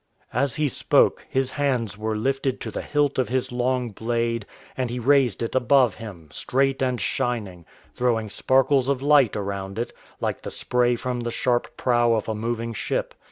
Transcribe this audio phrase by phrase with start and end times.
[0.33, 4.89] As he spoke, his hands were lifted to the hilt of his long blade, and
[4.89, 10.41] he raised it above him, straight and shining, throwing sparkles of light around it, like
[10.41, 13.13] the spray from the sharp prow of a moving ship.